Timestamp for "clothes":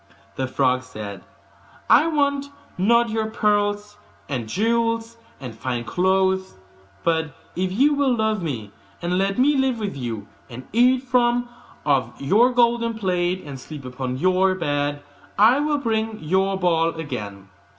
5.83-6.55